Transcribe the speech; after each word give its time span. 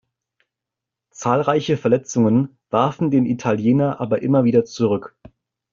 Zahlreiche 1.11 1.77
Verletzungen 1.77 2.57
warfen 2.71 3.11
den 3.11 3.27
Italiener 3.27 4.01
aber 4.01 4.23
immer 4.23 4.43
wieder 4.43 4.65
zurück. 4.65 5.15